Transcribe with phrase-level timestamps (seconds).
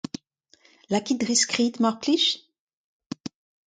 [0.91, 2.25] Lakait dre skrid mar plij!